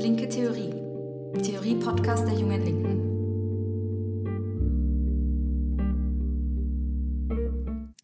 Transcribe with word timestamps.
Linke 0.00 0.28
Theorie. 0.28 0.70
Theorie-Podcast 1.42 2.26
der 2.26 2.34
Jungen 2.34 2.64
Linken. 2.64 3.00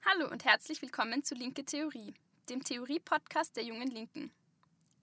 Hallo 0.05 0.31
und 0.31 0.45
herzlich 0.45 0.83
willkommen 0.83 1.25
zu 1.25 1.35
Linke 1.35 1.65
Theorie, 1.65 2.13
dem 2.51 2.63
Theorie-Podcast 2.63 3.57
der 3.57 3.65
Jungen 3.65 3.89
Linken. 3.89 4.31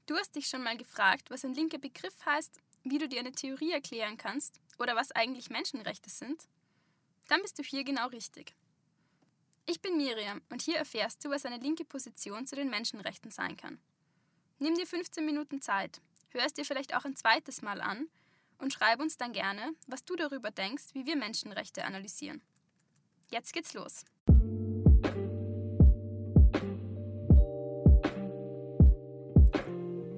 Du 0.06 0.16
hast 0.16 0.36
dich 0.36 0.48
schon 0.48 0.64
mal 0.64 0.78
gefragt, 0.78 1.32
was 1.32 1.44
ein 1.44 1.56
linker 1.56 1.80
Begriff 1.80 2.26
heißt, 2.26 2.60
wie 2.84 3.00
du 3.00 3.08
dir 3.08 3.22
eine 3.22 3.32
Theorie 3.32 3.72
erklären 3.72 4.18
kannst 4.18 4.60
oder 4.78 4.96
was 4.96 5.12
eigentlich 5.12 5.50
Menschenrechte 5.50 6.10
sind? 6.10 6.48
Dann 7.28 7.42
bist 7.42 7.58
du 7.58 7.64
hier 7.64 7.84
genau 7.84 8.08
richtig. 8.08 8.54
Ich 9.66 9.82
bin 9.82 9.96
Miriam 9.96 10.42
und 10.50 10.62
hier 10.62 10.76
erfährst 10.76 11.24
du, 11.24 11.30
was 11.30 11.46
eine 11.46 11.58
linke 11.58 11.86
Position 11.86 12.46
zu 12.46 12.56
den 12.56 12.70
Menschenrechten 12.70 13.32
sein 13.32 13.56
kann. 13.56 13.80
Nimm 14.60 14.76
dir 14.76 14.86
15 14.86 15.26
Minuten 15.26 15.62
Zeit, 15.62 16.02
hör 16.32 16.46
es 16.46 16.54
dir 16.54 16.66
vielleicht 16.66 16.94
auch 16.94 17.06
ein 17.06 17.16
zweites 17.16 17.62
Mal 17.62 17.80
an 17.80 18.10
und 18.58 18.74
schreib 18.74 19.00
uns 19.00 19.16
dann 19.16 19.32
gerne, 19.32 19.74
was 19.88 20.04
du 20.04 20.18
darüber 20.18 20.52
denkst, 20.52 20.88
wie 20.94 21.06
wir 21.06 21.16
Menschenrechte 21.16 21.86
analysieren. 21.86 22.42
Jetzt 23.32 23.54
geht's 23.54 23.74
los. 23.74 24.04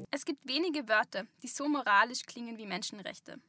Es 0.09 0.25
gibt 0.25 0.47
wenige 0.47 0.87
Wörter, 0.87 1.27
die 1.43 1.47
so 1.47 1.67
moralisch 1.67 2.23
klingen 2.23 2.57
wie 2.57 2.65
Menschenrechte. 2.65 3.39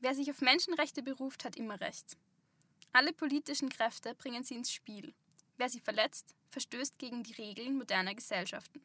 Wer 0.00 0.14
sich 0.14 0.28
auf 0.30 0.40
Menschenrechte 0.40 1.04
beruft, 1.04 1.44
hat 1.44 1.56
immer 1.56 1.80
recht. 1.80 2.16
Alle 2.94 3.12
politischen 3.12 3.70
Kräfte 3.70 4.14
bringen 4.14 4.44
sie 4.44 4.54
ins 4.54 4.70
Spiel. 4.70 5.14
Wer 5.56 5.68
sie 5.68 5.80
verletzt, 5.80 6.36
verstößt 6.50 6.96
gegen 6.96 7.24
die 7.24 7.32
Regeln 7.32 7.76
moderner 7.76 8.14
Gesellschaften. 8.14 8.80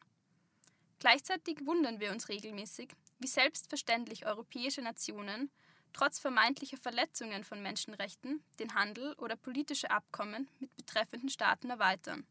Gleichzeitig 0.98 1.64
wundern 1.64 2.00
wir 2.00 2.10
uns 2.10 2.28
regelmäßig, 2.28 2.90
wie 3.20 3.28
selbstverständlich 3.28 4.26
europäische 4.26 4.82
Nationen 4.82 5.48
trotz 5.92 6.18
vermeintlicher 6.18 6.76
Verletzungen 6.76 7.44
von 7.44 7.62
Menschenrechten 7.62 8.42
den 8.58 8.74
Handel 8.74 9.12
oder 9.14 9.36
politische 9.36 9.92
Abkommen 9.92 10.48
mit 10.58 10.74
betreffenden 10.74 11.28
Staaten 11.28 11.70
erweitern. 11.70 12.26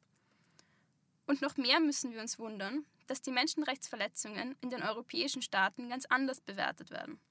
Und 1.28 1.42
noch 1.42 1.56
mehr 1.56 1.80
müssen 1.80 2.12
wir 2.12 2.20
uns 2.20 2.40
wundern, 2.40 2.86
dass 3.08 3.22
die 3.22 3.32
Menschenrechtsverletzungen 3.32 4.58
in 4.60 4.70
den 4.70 4.84
europäischen 4.84 5.42
Staaten 5.42 5.88
ganz 5.88 6.06
anders 6.08 6.42
bewertet 6.42 6.92
werden. 6.92 7.22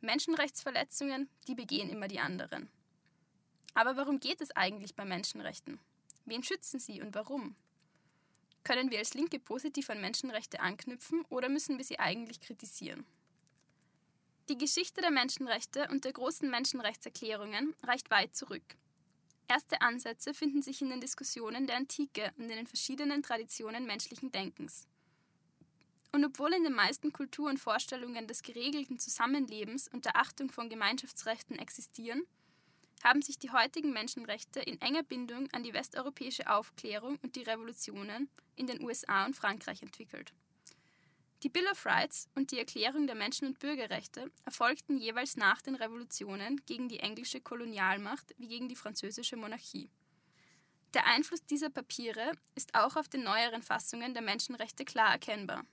Menschenrechtsverletzungen, 0.00 1.28
die 1.46 1.54
begehen 1.54 1.90
immer 1.90 2.08
die 2.08 2.18
anderen. 2.18 2.70
Aber 3.74 3.96
warum 3.96 4.20
geht 4.20 4.40
es 4.40 4.50
eigentlich 4.52 4.94
bei 4.94 5.04
Menschenrechten? 5.04 5.78
Wen 6.24 6.42
schützen 6.42 6.78
sie 6.78 7.00
und 7.00 7.14
warum? 7.14 7.56
Können 8.64 8.90
wir 8.90 8.98
als 8.98 9.14
Linke 9.14 9.38
positiv 9.38 9.90
an 9.90 10.00
Menschenrechte 10.00 10.60
anknüpfen 10.60 11.24
oder 11.30 11.48
müssen 11.48 11.78
wir 11.78 11.84
sie 11.84 11.98
eigentlich 11.98 12.40
kritisieren? 12.40 13.04
Die 14.48 14.58
Geschichte 14.58 15.00
der 15.00 15.10
Menschenrechte 15.10 15.88
und 15.90 16.04
der 16.04 16.12
großen 16.12 16.50
Menschenrechtserklärungen 16.50 17.74
reicht 17.82 18.10
weit 18.10 18.36
zurück. 18.36 18.62
Erste 19.48 19.80
Ansätze 19.80 20.34
finden 20.34 20.62
sich 20.62 20.82
in 20.82 20.90
den 20.90 21.00
Diskussionen 21.00 21.66
der 21.66 21.76
Antike 21.76 22.32
und 22.36 22.44
in 22.44 22.56
den 22.56 22.66
verschiedenen 22.66 23.22
Traditionen 23.22 23.86
menschlichen 23.86 24.30
Denkens. 24.30 24.86
Und 26.12 26.24
obwohl 26.24 26.52
in 26.52 26.62
den 26.62 26.74
meisten 26.74 27.12
Kulturen 27.12 27.56
Vorstellungen 27.56 28.26
des 28.26 28.42
geregelten 28.42 28.98
Zusammenlebens 28.98 29.88
und 29.88 30.04
der 30.04 30.16
Achtung 30.16 30.50
von 30.50 30.68
Gemeinschaftsrechten 30.68 31.58
existieren, 31.58 32.26
haben 33.02 33.22
sich 33.22 33.38
die 33.38 33.50
heutigen 33.50 33.92
Menschenrechte 33.92 34.60
in 34.60 34.80
enger 34.80 35.02
Bindung 35.02 35.48
an 35.52 35.62
die 35.62 35.74
westeuropäische 35.74 36.48
Aufklärung 36.48 37.18
und 37.22 37.36
die 37.36 37.42
Revolutionen 37.42 38.28
in 38.56 38.66
den 38.66 38.82
USA 38.82 39.24
und 39.24 39.36
Frankreich 39.36 39.82
entwickelt. 39.82 40.32
Die 41.42 41.48
Bill 41.48 41.66
of 41.66 41.84
Rights 41.86 42.28
und 42.36 42.52
die 42.52 42.58
Erklärung 42.58 43.08
der 43.08 43.16
Menschen- 43.16 43.48
und 43.48 43.58
Bürgerrechte 43.58 44.30
erfolgten 44.44 44.96
jeweils 44.96 45.36
nach 45.36 45.60
den 45.60 45.74
Revolutionen 45.74 46.60
gegen 46.66 46.88
die 46.88 47.00
englische 47.00 47.40
Kolonialmacht 47.40 48.32
wie 48.38 48.46
gegen 48.46 48.68
die 48.68 48.76
französische 48.76 49.36
Monarchie. 49.36 49.90
Der 50.94 51.06
Einfluss 51.06 51.44
dieser 51.44 51.70
Papiere 51.70 52.32
ist 52.54 52.74
auch 52.74 52.94
auf 52.94 53.08
den 53.08 53.24
neueren 53.24 53.62
Fassungen 53.62 54.14
der 54.14 54.22
Menschenrechte 54.22 54.84
klar 54.84 55.10
erkennbar. 55.10 55.64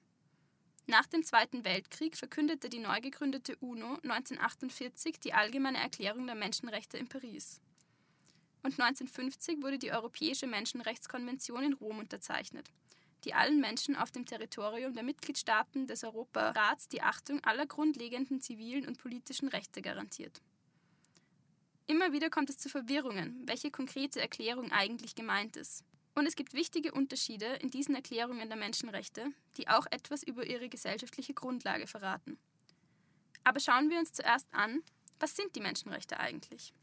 Nach 0.90 1.06
dem 1.06 1.22
Zweiten 1.22 1.66
Weltkrieg 1.66 2.18
verkündete 2.18 2.68
die 2.68 2.80
neu 2.80 3.00
gegründete 3.00 3.56
UNO 3.58 4.00
1948 4.02 5.20
die 5.20 5.34
Allgemeine 5.34 5.78
Erklärung 5.78 6.26
der 6.26 6.34
Menschenrechte 6.34 6.98
in 6.98 7.08
Paris. 7.08 7.62
Und 8.64 8.80
1950 8.80 9.62
wurde 9.62 9.78
die 9.78 9.92
Europäische 9.92 10.48
Menschenrechtskonvention 10.48 11.62
in 11.62 11.74
Rom 11.74 12.00
unterzeichnet, 12.00 12.72
die 13.24 13.36
allen 13.36 13.62
Menschen 13.62 13.96
auf 13.96 14.10
dem 14.10 14.26
Territorium 14.26 14.96
der 14.96 15.04
Mitgliedstaaten 15.04 15.86
des 15.86 16.04
Europarats 16.04 16.88
die 16.88 17.04
Achtung 17.04 17.40
aller 17.44 17.68
grundlegenden 17.68 18.42
zivilen 18.42 18.88
und 18.88 18.98
politischen 18.98 19.50
Rechte 19.50 19.84
garantiert. 19.84 20.42
Immer 21.86 22.14
wieder 22.14 22.32
kommt 22.32 22.50
es 22.50 22.58
zu 22.58 22.68
Verwirrungen, 22.68 23.44
welche 23.46 23.70
konkrete 23.70 24.22
Erklärung 24.22 24.72
eigentlich 24.72 25.14
gemeint 25.14 25.56
ist. 25.56 25.84
Und 26.16 26.25
es 26.25 26.36
gibt 26.36 26.53
wichtige 26.53 26.92
Unterschiede 26.92 27.46
in 27.62 27.70
diesen 27.70 27.96
Erklärungen 27.96 28.50
der 28.50 28.58
Menschenrechte, 28.58 29.28
die 29.58 29.68
auch 29.68 29.86
etwas 29.92 30.24
über 30.24 30.46
ihre 30.46 30.70
gesellschaftliche 30.70 31.34
Grundlage 31.34 31.88
verraten. 31.88 32.38
Aber 33.44 33.59
schauen 33.59 33.90
wir 33.90 34.00
uns 34.00 34.12
zuerst 34.12 34.47
an, 34.53 34.84
was 35.20 35.36
sind 35.36 35.56
die 35.56 35.62
Menschenrechte 35.62 36.20
eigentlich? 36.20 36.74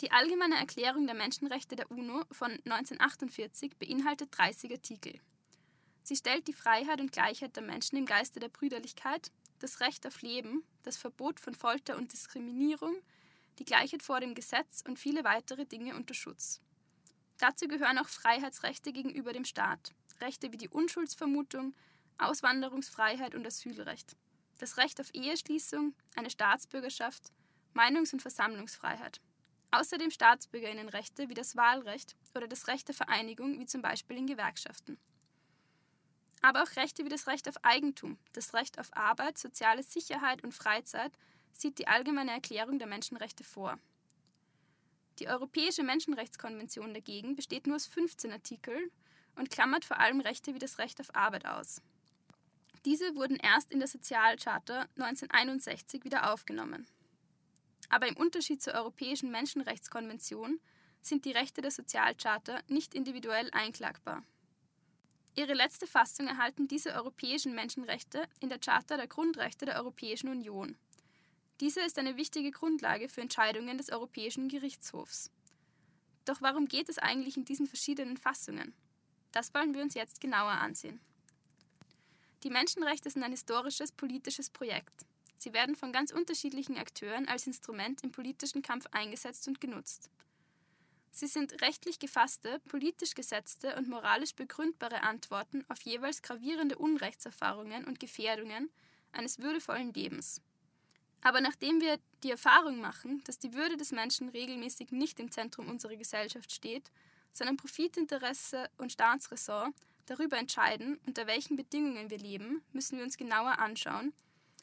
Die 0.00 0.10
Allgemeine 0.10 0.56
Erklärung 0.56 1.06
der 1.06 1.14
Menschenrechte 1.14 1.76
der 1.76 1.90
UNO 1.90 2.24
von 2.30 2.50
1948 2.50 3.76
beinhaltet 3.76 4.28
30 4.36 4.72
Artikel. 4.72 5.20
Sie 6.02 6.16
stellt 6.16 6.48
die 6.48 6.52
Freiheit 6.52 7.00
und 7.00 7.12
Gleichheit 7.12 7.56
der 7.56 7.62
Menschen 7.62 7.96
im 7.96 8.04
Geiste 8.04 8.40
der 8.40 8.50
Brüderlichkeit, 8.50 9.30
das 9.60 9.80
Recht 9.80 10.06
auf 10.06 10.20
Leben, 10.20 10.62
das 10.82 10.96
Verbot 10.96 11.40
von 11.40 11.54
Folter 11.54 11.96
und 11.96 12.12
Diskriminierung, 12.12 12.96
die 13.58 13.64
Gleichheit 13.64 14.02
vor 14.02 14.20
dem 14.20 14.34
Gesetz 14.34 14.82
und 14.86 14.98
viele 14.98 15.24
weitere 15.24 15.64
Dinge 15.64 15.94
unter 15.94 16.12
Schutz. 16.12 16.60
Dazu 17.38 17.66
gehören 17.66 17.98
auch 17.98 18.08
Freiheitsrechte 18.08 18.92
gegenüber 18.92 19.32
dem 19.32 19.44
Staat, 19.44 19.92
Rechte 20.20 20.52
wie 20.52 20.58
die 20.58 20.68
Unschuldsvermutung, 20.68 21.74
Auswanderungsfreiheit 22.18 23.34
und 23.34 23.46
Asylrecht, 23.46 24.16
das 24.58 24.76
Recht 24.76 25.00
auf 25.00 25.12
Eheschließung, 25.12 25.94
eine 26.16 26.30
Staatsbürgerschaft, 26.30 27.32
Meinungs- 27.74 28.12
und 28.12 28.22
Versammlungsfreiheit. 28.22 29.20
Außerdem 29.72 30.12
Staatsbürgerinnenrechte 30.12 31.28
wie 31.28 31.34
das 31.34 31.56
Wahlrecht 31.56 32.14
oder 32.36 32.46
das 32.46 32.68
Recht 32.68 32.86
der 32.86 32.94
Vereinigung, 32.94 33.58
wie 33.58 33.66
zum 33.66 33.82
Beispiel 33.82 34.16
in 34.16 34.28
Gewerkschaften. 34.28 34.98
Aber 36.42 36.62
auch 36.62 36.76
Rechte 36.76 37.04
wie 37.04 37.08
das 37.08 37.26
Recht 37.26 37.48
auf 37.48 37.56
Eigentum, 37.64 38.18
das 38.34 38.54
Recht 38.54 38.78
auf 38.78 38.96
Arbeit, 38.96 39.38
soziale 39.38 39.82
Sicherheit 39.82 40.44
und 40.44 40.52
Freizeit 40.52 41.12
sieht 41.52 41.78
die 41.78 41.88
Allgemeine 41.88 42.32
Erklärung 42.32 42.78
der 42.78 42.86
Menschenrechte 42.86 43.42
vor. 43.42 43.78
Die 45.18 45.28
Europäische 45.28 45.82
Menschenrechtskonvention 45.82 46.92
dagegen 46.92 47.36
besteht 47.36 47.66
nur 47.66 47.76
aus 47.76 47.86
15 47.86 48.32
Artikeln 48.32 48.90
und 49.36 49.50
klammert 49.50 49.84
vor 49.84 49.98
allem 49.98 50.20
Rechte 50.20 50.54
wie 50.54 50.58
das 50.58 50.78
Recht 50.78 51.00
auf 51.00 51.14
Arbeit 51.14 51.46
aus. 51.46 51.80
Diese 52.84 53.14
wurden 53.14 53.36
erst 53.36 53.72
in 53.72 53.78
der 53.78 53.88
Sozialcharta 53.88 54.82
1961 54.96 56.04
wieder 56.04 56.32
aufgenommen. 56.32 56.86
Aber 57.88 58.08
im 58.08 58.16
Unterschied 58.16 58.62
zur 58.62 58.74
Europäischen 58.74 59.30
Menschenrechtskonvention 59.30 60.60
sind 61.00 61.24
die 61.24 61.32
Rechte 61.32 61.62
der 61.62 61.70
Sozialcharta 61.70 62.60
nicht 62.68 62.94
individuell 62.94 63.50
einklagbar. 63.52 64.22
Ihre 65.36 65.54
letzte 65.54 65.86
Fassung 65.86 66.28
erhalten 66.28 66.68
diese 66.68 66.92
europäischen 66.92 67.54
Menschenrechte 67.54 68.28
in 68.40 68.48
der 68.48 68.58
Charta 68.58 68.96
der 68.96 69.08
Grundrechte 69.08 69.64
der 69.64 69.76
Europäischen 69.76 70.28
Union. 70.28 70.76
Diese 71.60 71.80
ist 71.80 71.98
eine 71.98 72.16
wichtige 72.16 72.50
Grundlage 72.50 73.08
für 73.08 73.20
Entscheidungen 73.20 73.78
des 73.78 73.90
Europäischen 73.90 74.48
Gerichtshofs. 74.48 75.30
Doch 76.24 76.42
warum 76.42 76.66
geht 76.66 76.88
es 76.88 76.98
eigentlich 76.98 77.36
in 77.36 77.44
diesen 77.44 77.66
verschiedenen 77.66 78.16
Fassungen? 78.16 78.74
Das 79.30 79.54
wollen 79.54 79.74
wir 79.74 79.82
uns 79.82 79.94
jetzt 79.94 80.20
genauer 80.20 80.52
ansehen. 80.52 81.00
Die 82.42 82.50
Menschenrechte 82.50 83.08
sind 83.08 83.22
ein 83.22 83.30
historisches 83.30 83.92
politisches 83.92 84.50
Projekt. 84.50 85.06
Sie 85.38 85.52
werden 85.52 85.76
von 85.76 85.92
ganz 85.92 86.10
unterschiedlichen 86.10 86.76
Akteuren 86.76 87.28
als 87.28 87.46
Instrument 87.46 88.02
im 88.02 88.10
politischen 88.10 88.62
Kampf 88.62 88.86
eingesetzt 88.90 89.46
und 89.46 89.60
genutzt. 89.60 90.10
Sie 91.12 91.28
sind 91.28 91.62
rechtlich 91.62 92.00
gefasste, 92.00 92.60
politisch 92.68 93.14
gesetzte 93.14 93.76
und 93.76 93.88
moralisch 93.88 94.34
begründbare 94.34 95.02
Antworten 95.02 95.64
auf 95.68 95.80
jeweils 95.82 96.22
gravierende 96.22 96.76
Unrechtserfahrungen 96.76 97.84
und 97.84 98.00
Gefährdungen 98.00 98.70
eines 99.12 99.38
würdevollen 99.38 99.92
Lebens. 99.92 100.42
Aber 101.24 101.40
nachdem 101.40 101.80
wir 101.80 101.98
die 102.22 102.30
Erfahrung 102.30 102.80
machen, 102.82 103.24
dass 103.24 103.38
die 103.38 103.54
Würde 103.54 103.78
des 103.78 103.92
Menschen 103.92 104.28
regelmäßig 104.28 104.92
nicht 104.92 105.18
im 105.18 105.30
Zentrum 105.30 105.68
unserer 105.68 105.96
Gesellschaft 105.96 106.52
steht, 106.52 106.92
sondern 107.32 107.56
Profitinteresse 107.56 108.68
und 108.76 108.92
Staatsressort 108.92 109.74
darüber 110.04 110.36
entscheiden, 110.36 111.00
unter 111.06 111.26
welchen 111.26 111.56
Bedingungen 111.56 112.10
wir 112.10 112.18
leben, 112.18 112.62
müssen 112.72 112.98
wir 112.98 113.04
uns 113.04 113.16
genauer 113.16 113.58
anschauen, 113.58 114.12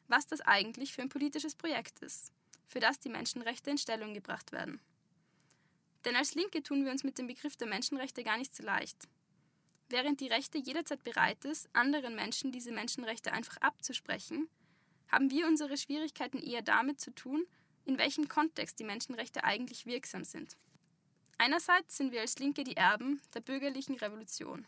was 0.07 0.27
das 0.27 0.41
eigentlich 0.41 0.93
für 0.93 1.01
ein 1.01 1.09
politisches 1.09 1.55
Projekt 1.55 1.99
ist, 1.99 2.31
für 2.67 2.79
das 2.79 2.99
die 2.99 3.09
Menschenrechte 3.09 3.71
in 3.71 3.79
Stellung 3.79 4.13
gebracht 4.13 4.51
werden. 4.51 4.79
Denn 6.05 6.15
als 6.15 6.35
Linke 6.35 6.61
tun 6.61 6.85
wir 6.85 6.91
uns 6.91 7.03
mit 7.03 7.17
dem 7.17 7.25
Begriff 7.25 7.57
der 7.57 7.67
Menschenrechte 7.67 8.23
gar 8.23 8.37
nicht 8.37 8.55
so 8.55 8.63
leicht. 8.63 9.07
während 9.89 10.21
die 10.21 10.27
Rechte 10.27 10.57
jederzeit 10.57 11.03
bereit 11.03 11.43
ist, 11.43 11.67
anderen 11.73 12.15
Menschen 12.15 12.53
diese 12.53 12.71
Menschenrechte 12.71 13.33
einfach 13.33 13.57
abzusprechen, 13.57 14.47
haben 15.11 15.29
wir 15.29 15.47
unsere 15.47 15.77
Schwierigkeiten 15.77 16.39
eher 16.39 16.61
damit 16.61 16.99
zu 16.99 17.11
tun, 17.13 17.45
in 17.85 17.97
welchem 17.97 18.27
Kontext 18.27 18.79
die 18.79 18.83
Menschenrechte 18.83 19.43
eigentlich 19.43 19.85
wirksam 19.85 20.23
sind. 20.23 20.55
Einerseits 21.37 21.97
sind 21.97 22.11
wir 22.11 22.21
als 22.21 22.37
Linke 22.39 22.63
die 22.63 22.77
Erben 22.77 23.21
der 23.33 23.41
bürgerlichen 23.41 23.95
Revolution. 23.95 24.65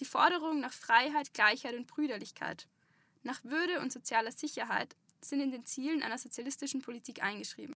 Die 0.00 0.04
Forderungen 0.04 0.60
nach 0.60 0.72
Freiheit, 0.72 1.32
Gleichheit 1.32 1.74
und 1.74 1.86
Brüderlichkeit, 1.86 2.66
nach 3.22 3.42
Würde 3.44 3.80
und 3.80 3.92
sozialer 3.92 4.32
Sicherheit 4.32 4.94
sind 5.20 5.40
in 5.40 5.50
den 5.50 5.64
Zielen 5.64 6.02
einer 6.02 6.18
sozialistischen 6.18 6.82
Politik 6.82 7.22
eingeschrieben. 7.22 7.74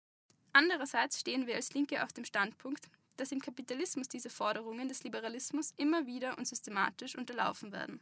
Andererseits 0.51 1.19
stehen 1.19 1.47
wir 1.47 1.55
als 1.55 1.73
Linke 1.73 2.03
auf 2.03 2.11
dem 2.11 2.25
Standpunkt, 2.25 2.89
dass 3.17 3.31
im 3.31 3.39
Kapitalismus 3.39 4.07
diese 4.07 4.29
Forderungen 4.29 4.87
des 4.87 5.03
Liberalismus 5.03 5.73
immer 5.77 6.05
wieder 6.05 6.37
und 6.37 6.47
systematisch 6.47 7.15
unterlaufen 7.15 7.71
werden. 7.71 7.99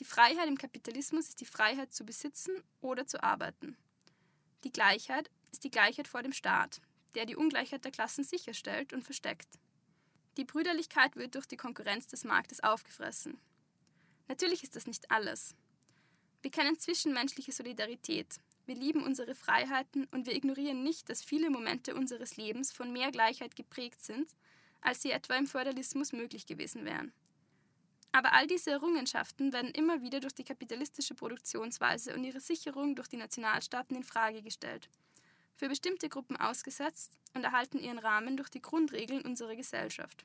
Die 0.00 0.06
Freiheit 0.06 0.48
im 0.48 0.56
Kapitalismus 0.56 1.28
ist 1.28 1.42
die 1.42 1.46
Freiheit 1.46 1.92
zu 1.92 2.04
besitzen 2.04 2.54
oder 2.80 3.06
zu 3.06 3.22
arbeiten. 3.22 3.76
Die 4.64 4.72
Gleichheit 4.72 5.30
ist 5.52 5.62
die 5.62 5.70
Gleichheit 5.70 6.08
vor 6.08 6.22
dem 6.22 6.32
Staat, 6.32 6.80
der 7.14 7.26
die 7.26 7.36
Ungleichheit 7.36 7.84
der 7.84 7.92
Klassen 7.92 8.24
sicherstellt 8.24 8.94
und 8.94 9.04
versteckt. 9.04 9.58
Die 10.38 10.44
Brüderlichkeit 10.44 11.16
wird 11.16 11.34
durch 11.34 11.44
die 11.44 11.58
Konkurrenz 11.58 12.06
des 12.06 12.24
Marktes 12.24 12.62
aufgefressen. 12.62 13.38
Natürlich 14.26 14.62
ist 14.62 14.74
das 14.74 14.86
nicht 14.86 15.10
alles. 15.10 15.54
Wir 16.40 16.50
kennen 16.50 16.78
zwischenmenschliche 16.78 17.52
Solidarität, 17.52 18.38
wir 18.64 18.76
lieben 18.76 19.02
unsere 19.02 19.34
Freiheiten 19.34 20.06
und 20.12 20.26
wir 20.26 20.34
ignorieren 20.34 20.82
nicht, 20.82 21.10
dass 21.10 21.22
viele 21.22 21.50
Momente 21.50 21.94
unseres 21.94 22.38
Lebens 22.38 22.72
von 22.72 22.90
mehr 22.90 23.10
Gleichheit 23.10 23.54
geprägt 23.54 24.00
sind, 24.00 24.34
als 24.80 25.02
sie 25.02 25.10
etwa 25.10 25.34
im 25.36 25.46
Feudalismus 25.46 26.12
möglich 26.12 26.46
gewesen 26.46 26.86
wären. 26.86 27.12
Aber 28.12 28.32
all 28.32 28.46
diese 28.46 28.70
Errungenschaften 28.70 29.52
werden 29.52 29.70
immer 29.70 30.02
wieder 30.02 30.20
durch 30.20 30.34
die 30.34 30.44
kapitalistische 30.44 31.14
Produktionsweise 31.14 32.14
und 32.14 32.24
ihre 32.24 32.40
Sicherung 32.40 32.96
durch 32.96 33.08
die 33.08 33.16
Nationalstaaten 33.16 33.96
in 33.96 34.02
Frage 34.02 34.42
gestellt, 34.42 34.88
für 35.56 35.68
bestimmte 35.68 36.08
Gruppen 36.08 36.36
ausgesetzt 36.36 37.12
und 37.34 37.44
erhalten 37.44 37.78
ihren 37.78 37.98
Rahmen 37.98 38.36
durch 38.36 38.48
die 38.48 38.62
Grundregeln 38.62 39.22
unserer 39.22 39.54
Gesellschaft. 39.54 40.24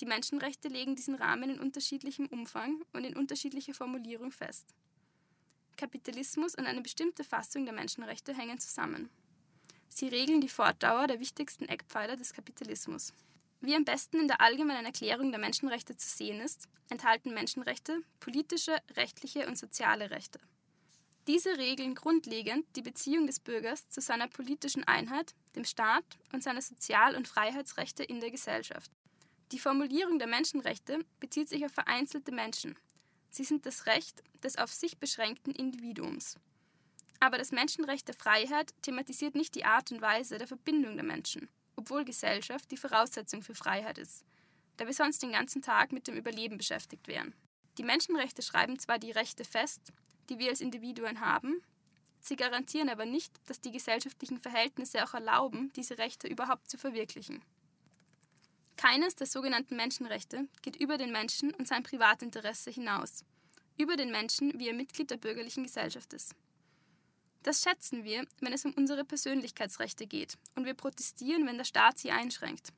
Die 0.00 0.06
Menschenrechte 0.06 0.68
legen 0.68 0.94
diesen 0.94 1.14
Rahmen 1.14 1.48
in 1.48 1.60
unterschiedlichem 1.60 2.26
Umfang 2.26 2.82
und 2.92 3.04
in 3.04 3.16
unterschiedlicher 3.16 3.72
Formulierung 3.72 4.30
fest. 4.30 4.74
Kapitalismus 5.78 6.54
und 6.54 6.66
eine 6.66 6.82
bestimmte 6.82 7.24
Fassung 7.24 7.64
der 7.64 7.74
Menschenrechte 7.74 8.36
hängen 8.36 8.58
zusammen. 8.58 9.08
Sie 9.88 10.08
regeln 10.08 10.42
die 10.42 10.48
Fortdauer 10.48 11.06
der 11.06 11.20
wichtigsten 11.20 11.66
Eckpfeiler 11.66 12.16
des 12.16 12.34
Kapitalismus. 12.34 13.14
Wie 13.60 13.74
am 13.74 13.84
besten 13.84 14.20
in 14.20 14.28
der 14.28 14.40
Allgemeinen 14.40 14.86
Erklärung 14.86 15.30
der 15.30 15.40
Menschenrechte 15.40 15.96
zu 15.96 16.08
sehen 16.08 16.40
ist, 16.40 16.68
enthalten 16.88 17.34
Menschenrechte 17.34 18.00
politische, 18.20 18.76
rechtliche 18.96 19.46
und 19.46 19.58
soziale 19.58 20.10
Rechte. 20.10 20.38
Diese 21.26 21.56
regeln 21.58 21.94
grundlegend 21.94 22.64
die 22.76 22.82
Beziehung 22.82 23.26
des 23.26 23.40
Bürgers 23.40 23.88
zu 23.88 24.00
seiner 24.00 24.28
politischen 24.28 24.84
Einheit, 24.84 25.34
dem 25.56 25.64
Staat 25.64 26.04
und 26.32 26.42
seine 26.42 26.62
Sozial- 26.62 27.16
und 27.16 27.26
Freiheitsrechte 27.26 28.04
in 28.04 28.20
der 28.20 28.30
Gesellschaft. 28.30 28.92
Die 29.52 29.58
Formulierung 29.58 30.18
der 30.18 30.28
Menschenrechte 30.28 31.00
bezieht 31.18 31.48
sich 31.48 31.64
auf 31.64 31.72
vereinzelte 31.72 32.32
Menschen, 32.32 32.76
Sie 33.36 33.44
sind 33.44 33.66
das 33.66 33.84
Recht 33.84 34.22
des 34.42 34.56
auf 34.56 34.72
sich 34.72 34.96
beschränkten 34.96 35.54
Individuums. 35.54 36.38
Aber 37.20 37.36
das 37.36 37.52
Menschenrecht 37.52 38.08
der 38.08 38.14
Freiheit 38.14 38.72
thematisiert 38.80 39.34
nicht 39.34 39.54
die 39.54 39.66
Art 39.66 39.92
und 39.92 40.00
Weise 40.00 40.38
der 40.38 40.46
Verbindung 40.46 40.96
der 40.96 41.04
Menschen, 41.04 41.50
obwohl 41.76 42.04
Gesellschaft 42.04 42.70
die 42.70 42.76
Voraussetzung 42.76 43.42
für 43.42 43.54
Freiheit 43.54 43.98
ist, 43.98 44.24
da 44.76 44.86
wir 44.86 44.94
sonst 44.94 45.22
den 45.22 45.32
ganzen 45.32 45.62
Tag 45.62 45.92
mit 45.92 46.06
dem 46.06 46.16
Überleben 46.16 46.58
beschäftigt 46.58 47.06
wären. 47.08 47.34
Die 47.78 47.84
Menschenrechte 47.84 48.42
schreiben 48.42 48.78
zwar 48.78 48.98
die 48.98 49.10
Rechte 49.10 49.44
fest, 49.44 49.92
die 50.28 50.38
wir 50.38 50.48
als 50.48 50.60
Individuen 50.60 51.20
haben, 51.20 51.62
sie 52.20 52.36
garantieren 52.36 52.88
aber 52.88 53.04
nicht, 53.04 53.32
dass 53.46 53.60
die 53.60 53.70
gesellschaftlichen 53.70 54.38
Verhältnisse 54.38 55.04
auch 55.04 55.14
erlauben, 55.14 55.72
diese 55.76 55.98
Rechte 55.98 56.26
überhaupt 56.26 56.68
zu 56.70 56.78
verwirklichen. 56.78 57.42
Keines 58.76 59.14
der 59.14 59.26
sogenannten 59.26 59.76
Menschenrechte 59.76 60.48
geht 60.62 60.76
über 60.76 60.98
den 60.98 61.12
Menschen 61.12 61.54
und 61.54 61.66
sein 61.66 61.82
Privatinteresse 61.82 62.70
hinaus, 62.70 63.24
über 63.78 63.96
den 63.96 64.10
Menschen, 64.10 64.58
wie 64.58 64.68
er 64.68 64.74
Mitglied 64.74 65.10
der 65.10 65.16
bürgerlichen 65.16 65.64
Gesellschaft 65.64 66.12
ist. 66.12 66.34
Das 67.46 67.62
schätzen 67.62 68.02
wir, 68.02 68.26
wenn 68.40 68.52
es 68.52 68.64
um 68.64 68.72
unsere 68.72 69.04
Persönlichkeitsrechte 69.04 70.08
geht 70.08 70.36
und 70.56 70.64
wir 70.64 70.74
protestieren, 70.74 71.46
wenn 71.46 71.58
der 71.58 71.64
Staat 71.64 71.96
sie 71.96 72.10
einschränkt. 72.10 72.72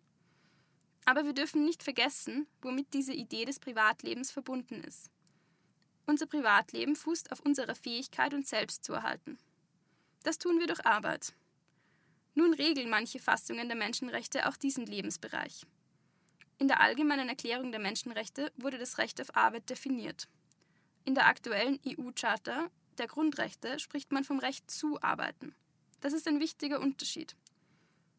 Aber 1.06 1.24
wir 1.24 1.32
dürfen 1.32 1.64
nicht 1.64 1.82
vergessen, 1.82 2.46
womit 2.60 2.92
diese 2.92 3.14
Idee 3.14 3.46
des 3.46 3.60
Privatlebens 3.60 4.30
verbunden 4.30 4.84
ist. 4.84 5.10
Unser 6.04 6.26
Privatleben 6.26 6.96
fußt 6.96 7.32
auf 7.32 7.40
unserer 7.40 7.74
Fähigkeit, 7.74 8.34
uns 8.34 8.50
selbst 8.50 8.84
zu 8.84 8.92
erhalten. 8.92 9.38
Das 10.22 10.36
tun 10.36 10.60
wir 10.60 10.66
durch 10.66 10.84
Arbeit. 10.84 11.32
Nun 12.34 12.52
regeln 12.52 12.90
manche 12.90 13.20
Fassungen 13.20 13.68
der 13.68 13.76
Menschenrechte 13.78 14.46
auch 14.50 14.58
diesen 14.58 14.84
Lebensbereich. 14.84 15.62
In 16.58 16.68
der 16.68 16.82
Allgemeinen 16.82 17.30
Erklärung 17.30 17.72
der 17.72 17.80
Menschenrechte 17.80 18.52
wurde 18.58 18.76
das 18.76 18.98
Recht 18.98 19.18
auf 19.18 19.34
Arbeit 19.34 19.70
definiert. 19.70 20.28
In 21.06 21.14
der 21.14 21.26
aktuellen 21.26 21.80
EU-Charta 21.86 22.68
der 22.98 23.06
Grundrechte 23.06 23.78
spricht 23.78 24.12
man 24.12 24.24
vom 24.24 24.38
Recht 24.38 24.70
zu 24.70 25.00
arbeiten. 25.02 25.54
Das 26.00 26.12
ist 26.12 26.28
ein 26.28 26.40
wichtiger 26.40 26.80
Unterschied. 26.80 27.34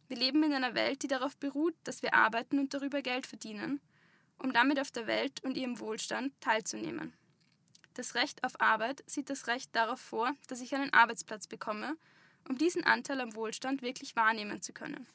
Wir 0.08 0.18
leben 0.18 0.44
in 0.44 0.54
einer 0.54 0.74
Welt, 0.74 1.04
die 1.04 1.08
darauf 1.08 1.38
beruht, 1.38 1.76
dass 1.84 2.02
wir 2.02 2.14
arbeiten 2.14 2.60
und 2.60 2.74
darüber 2.74 3.02
Geld 3.02 3.28
verdienen, 3.28 3.80
um 4.38 4.54
damit 4.54 4.80
auf 4.80 4.92
der 4.92 5.08
Welt 5.08 5.44
und 5.44 5.56
ihrem 5.56 5.80
Wohlstand 5.80 6.34
teilzunehmen. 6.42 7.14
Das 7.94 8.16
Recht 8.16 8.44
auf 8.44 8.60
Arbeit 8.60 9.04
sieht 9.08 9.30
das 9.30 9.48
Recht 9.48 9.76
darauf 9.76 10.00
vor, 10.00 10.34
dass 10.48 10.62
ich 10.62 10.74
einen 10.74 10.94
Arbeitsplatz 10.94 11.48
bekomme, 11.48 11.96
um 12.48 12.58
diesen 12.58 12.84
Anteil 12.84 13.22
am 13.22 13.36
Wohlstand 13.36 13.82
wirklich 13.82 14.16
wahrnehmen 14.16 14.62
zu 14.62 14.74
können. 14.74 15.06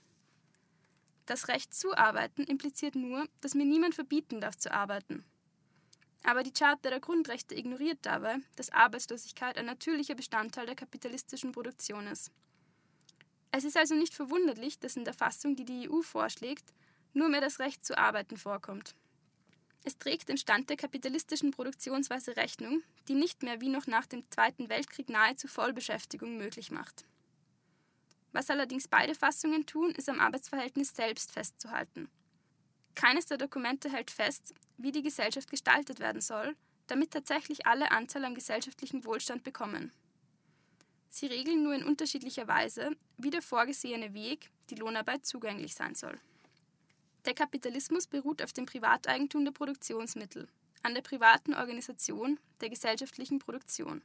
Das 1.26 1.48
Recht 1.48 1.72
zu 1.72 1.96
arbeiten 1.96 2.44
impliziert 2.44 2.94
nur, 2.94 3.26
dass 3.40 3.54
mir 3.54 3.64
niemand 3.64 3.94
verbieten 3.94 4.40
darf 4.40 4.58
zu 4.58 4.72
arbeiten. 4.72 5.24
Aber 6.24 6.42
die 6.42 6.52
Charta 6.52 6.88
der 6.88 7.00
Grundrechte 7.00 7.54
ignoriert 7.54 7.98
dabei, 8.02 8.38
dass 8.56 8.70
Arbeitslosigkeit 8.70 9.58
ein 9.58 9.66
natürlicher 9.66 10.14
Bestandteil 10.14 10.66
der 10.66 10.74
kapitalistischen 10.74 11.52
Produktion 11.52 12.06
ist. 12.06 12.32
Es 13.52 13.62
ist 13.62 13.76
also 13.76 13.94
nicht 13.94 14.14
verwunderlich, 14.14 14.80
dass 14.80 14.96
in 14.96 15.04
der 15.04 15.14
Fassung, 15.14 15.54
die 15.54 15.66
die 15.66 15.88
EU 15.88 16.00
vorschlägt, 16.00 16.72
nur 17.12 17.28
mehr 17.28 17.42
das 17.42 17.60
Recht 17.60 17.84
zu 17.84 17.96
arbeiten 17.96 18.38
vorkommt. 18.38 18.96
Es 19.84 19.98
trägt 19.98 20.30
den 20.30 20.38
Stand 20.38 20.70
der 20.70 20.78
kapitalistischen 20.78 21.50
Produktionsweise 21.50 22.36
Rechnung, 22.38 22.82
die 23.06 23.14
nicht 23.14 23.42
mehr 23.42 23.60
wie 23.60 23.68
noch 23.68 23.86
nach 23.86 24.06
dem 24.06 24.28
Zweiten 24.30 24.70
Weltkrieg 24.70 25.10
nahezu 25.10 25.46
Vollbeschäftigung 25.46 26.38
möglich 26.38 26.70
macht. 26.70 27.04
Was 28.32 28.48
allerdings 28.48 28.88
beide 28.88 29.14
Fassungen 29.14 29.66
tun, 29.66 29.90
ist 29.92 30.08
am 30.08 30.20
Arbeitsverhältnis 30.20 30.96
selbst 30.96 31.30
festzuhalten. 31.30 32.08
Keines 32.94 33.26
der 33.26 33.38
Dokumente 33.38 33.90
hält 33.90 34.10
fest, 34.10 34.54
wie 34.76 34.92
die 34.92 35.02
Gesellschaft 35.02 35.50
gestaltet 35.50 36.00
werden 36.00 36.20
soll, 36.20 36.56
damit 36.86 37.10
tatsächlich 37.10 37.66
alle 37.66 37.90
Anteil 37.90 38.24
am 38.24 38.34
gesellschaftlichen 38.34 39.04
Wohlstand 39.04 39.42
bekommen. 39.42 39.92
Sie 41.08 41.26
regeln 41.26 41.62
nur 41.62 41.74
in 41.74 41.84
unterschiedlicher 41.84 42.48
Weise, 42.48 42.90
wie 43.18 43.30
der 43.30 43.42
vorgesehene 43.42 44.14
Weg, 44.14 44.50
die 44.70 44.74
Lohnarbeit, 44.74 45.24
zugänglich 45.24 45.74
sein 45.74 45.94
soll. 45.94 46.18
Der 47.24 47.34
Kapitalismus 47.34 48.06
beruht 48.06 48.42
auf 48.42 48.52
dem 48.52 48.66
Privateigentum 48.66 49.44
der 49.44 49.52
Produktionsmittel, 49.52 50.48
an 50.82 50.94
der 50.94 51.02
privaten 51.02 51.54
Organisation 51.54 52.38
der 52.60 52.68
gesellschaftlichen 52.68 53.38
Produktion. 53.38 54.02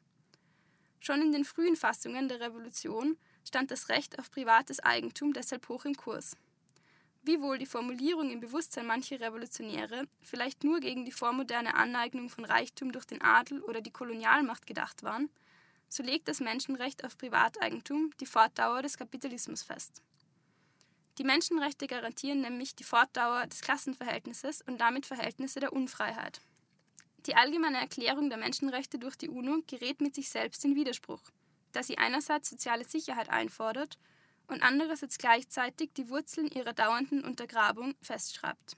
Schon 1.00 1.22
in 1.22 1.32
den 1.32 1.46
frühen 1.46 1.76
Fassungen 1.76 2.30
der 2.30 2.40
Revolution 2.40 3.18
stand 3.44 3.72
das 3.72 3.90
Recht 3.90 4.20
auf 4.20 4.32
privates 4.32 4.80
Eigentum 4.80 5.34
deshalb 5.34 5.68
hoch 5.68 5.86
im 5.86 5.96
Kurs. 5.96 6.36
Wiewohl 7.22 7.58
die 7.58 7.66
Formulierung 7.66 8.30
im 8.32 8.40
Bewusstsein 8.40 8.86
mancher 8.86 9.20
Revolutionäre 9.20 10.08
vielleicht 10.22 10.64
nur 10.64 10.80
gegen 10.80 11.06
die 11.06 11.12
vormoderne 11.12 11.76
Aneignung 11.76 12.30
von 12.30 12.46
Reichtum 12.46 12.92
durch 12.92 13.06
den 13.06 13.22
Adel 13.22 13.62
oder 13.62 13.82
die 13.82 13.92
Kolonialmacht 13.92 14.66
gedacht 14.66 15.04
waren, 15.04 15.30
so 15.90 16.02
legt 16.04 16.28
das 16.28 16.40
Menschenrecht 16.40 17.04
auf 17.04 17.18
Privateigentum 17.18 18.12
die 18.20 18.26
Fortdauer 18.26 18.82
des 18.82 18.98
Kapitalismus 18.98 19.64
fest. 19.64 20.02
Die 21.18 21.24
Menschenrechte 21.24 21.88
garantieren 21.88 22.42
nämlich 22.42 22.76
die 22.76 22.84
Fortdauer 22.84 23.48
des 23.48 23.62
Klassenverhältnisses 23.62 24.62
und 24.62 24.80
damit 24.80 25.06
Verhältnisse 25.06 25.60
der 25.60 25.74
Unfreiheit. 25.74 26.40
Die 27.26 27.36
allgemeine 27.36 27.80
Erklärung 27.80 28.30
der 28.30 28.38
Menschenrechte 28.38 28.98
durch 28.98 29.18
die 29.18 29.28
UNO 29.28 29.62
gerät 29.68 30.00
mit 30.00 30.16
sich 30.16 30.30
selbst 30.30 30.64
in 30.64 30.76
Widerspruch 30.76 31.22
da 31.72 31.84
sie 31.84 31.98
einerseits 31.98 32.50
soziale 32.50 32.86
Sicherheit 32.86 33.30
einfordert 33.30 33.98
und 34.50 34.62
andererseits 34.64 35.18
gleichzeitig 35.18 35.92
die 35.96 36.10
Wurzeln 36.10 36.48
ihrer 36.48 36.74
dauernden 36.74 37.24
Untergrabung 37.24 37.96
festschreibt. 38.02 38.76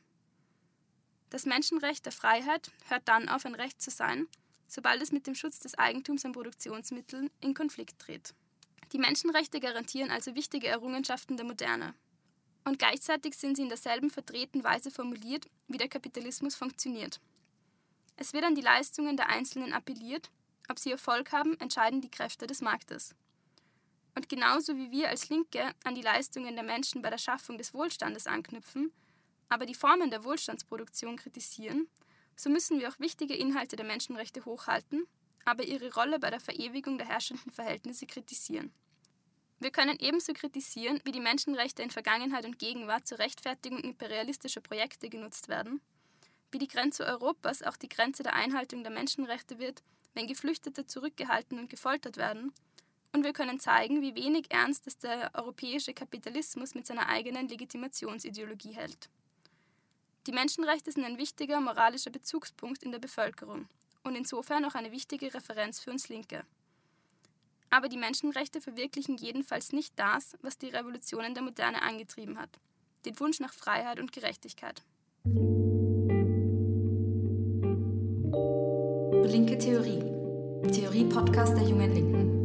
Das 1.29 1.45
Menschenrecht 1.45 2.05
der 2.05 2.11
Freiheit 2.11 2.71
hört 2.89 3.07
dann 3.07 3.29
auf, 3.29 3.45
ein 3.45 3.55
Recht 3.55 3.81
zu 3.81 3.89
sein, 3.89 4.27
sobald 4.67 5.01
es 5.01 5.13
mit 5.13 5.27
dem 5.27 5.35
Schutz 5.35 5.59
des 5.59 5.77
Eigentums 5.77 6.25
an 6.25 6.33
Produktionsmitteln 6.33 7.29
in 7.39 7.53
Konflikt 7.53 7.99
tritt. 7.99 8.33
Die 8.91 8.99
Menschenrechte 8.99 9.61
garantieren 9.61 10.11
also 10.11 10.35
wichtige 10.35 10.67
Errungenschaften 10.67 11.37
der 11.37 11.45
Moderne. 11.45 11.93
und 12.63 12.77
gleichzeitig 12.77 13.35
sind 13.35 13.55
sie 13.55 13.63
in 13.63 13.69
derselben 13.69 14.11
vertreten 14.11 14.63
Weise 14.63 14.91
formuliert, 14.91 15.49
wie 15.67 15.77
der 15.77 15.87
Kapitalismus 15.87 16.53
funktioniert. 16.53 17.19
Es 18.17 18.33
wird 18.33 18.43
an 18.43 18.53
die 18.53 18.61
Leistungen 18.61 19.17
der 19.17 19.29
Einzelnen 19.29 19.73
appelliert, 19.73 20.29
ob 20.69 20.77
sie 20.77 20.91
Erfolg 20.91 21.31
haben, 21.31 21.59
entscheiden 21.59 22.01
die 22.01 22.11
Kräfte 22.11 22.45
des 22.45 22.61
Marktes. 22.61 23.15
Und 24.15 24.29
genauso 24.29 24.75
wie 24.75 24.91
wir 24.91 25.09
als 25.09 25.29
Linke 25.29 25.73
an 25.83 25.95
die 25.95 26.01
Leistungen 26.01 26.55
der 26.55 26.63
Menschen 26.63 27.01
bei 27.01 27.09
der 27.09 27.17
Schaffung 27.17 27.57
des 27.57 27.73
Wohlstandes 27.73 28.27
anknüpfen, 28.27 28.91
aber 29.49 29.65
die 29.65 29.73
Formen 29.73 30.11
der 30.11 30.23
Wohlstandsproduktion 30.23 31.17
kritisieren, 31.17 31.87
so 32.35 32.49
müssen 32.49 32.79
wir 32.79 32.89
auch 32.89 32.99
wichtige 32.99 33.35
Inhalte 33.35 33.75
der 33.75 33.85
Menschenrechte 33.85 34.45
hochhalten, 34.45 35.05
aber 35.45 35.63
ihre 35.63 35.93
Rolle 35.93 36.19
bei 36.19 36.29
der 36.29 36.39
Verewigung 36.39 36.97
der 36.97 37.07
herrschenden 37.07 37.51
Verhältnisse 37.51 38.05
kritisieren. 38.05 38.73
Wir 39.59 39.71
können 39.71 39.97
ebenso 39.99 40.33
kritisieren, 40.33 40.99
wie 41.03 41.11
die 41.11 41.19
Menschenrechte 41.19 41.83
in 41.83 41.91
Vergangenheit 41.91 42.45
und 42.45 42.57
Gegenwart 42.57 43.07
zur 43.07 43.19
Rechtfertigung 43.19 43.79
imperialistischer 43.79 44.61
Projekte 44.61 45.07
genutzt 45.09 45.49
werden, 45.49 45.81
wie 46.51 46.57
die 46.57 46.67
Grenze 46.67 47.05
Europas 47.05 47.61
auch 47.61 47.77
die 47.77 47.89
Grenze 47.89 48.23
der 48.23 48.33
Einhaltung 48.33 48.83
der 48.83 48.91
Menschenrechte 48.91 49.59
wird, 49.59 49.83
wenn 50.13 50.27
Geflüchtete 50.27 50.87
zurückgehalten 50.87 51.59
und 51.59 51.69
gefoltert 51.69 52.17
werden, 52.17 52.53
und 53.13 53.23
wir 53.23 53.33
können 53.33 53.59
zeigen, 53.59 54.01
wie 54.01 54.15
wenig 54.15 54.45
ernst 54.49 54.87
es 54.87 54.97
der 54.97 55.31
europäische 55.33 55.93
Kapitalismus 55.93 56.75
mit 56.75 56.87
seiner 56.87 57.07
eigenen 57.09 57.47
Legitimationsideologie 57.47 58.73
hält. 58.73 59.09
Die 60.27 60.31
Menschenrechte 60.31 60.91
sind 60.91 61.03
ein 61.03 61.17
wichtiger 61.17 61.59
moralischer 61.59 62.11
Bezugspunkt 62.11 62.83
in 62.83 62.91
der 62.91 62.99
Bevölkerung 62.99 63.67
und 64.03 64.15
insofern 64.15 64.65
auch 64.65 64.75
eine 64.75 64.91
wichtige 64.91 65.33
Referenz 65.33 65.79
für 65.79 65.91
uns 65.91 66.09
Linke. 66.09 66.43
Aber 67.69 67.89
die 67.89 67.97
Menschenrechte 67.97 68.61
verwirklichen 68.61 69.17
jedenfalls 69.17 69.71
nicht 69.71 69.97
das, 69.97 70.37
was 70.41 70.57
die 70.57 70.69
Revolutionen 70.69 71.33
der 71.33 71.43
Moderne 71.43 71.81
angetrieben 71.81 72.37
hat, 72.37 72.49
den 73.05 73.19
Wunsch 73.19 73.39
nach 73.39 73.53
Freiheit 73.53 73.99
und 73.99 74.11
Gerechtigkeit. 74.11 74.83
Linke 79.31 79.57
Theorie. 79.57 80.03
Theorie-Podcast 80.69 81.53
der 81.53 81.63
Jungen 81.63 81.93
Linken. 81.93 82.40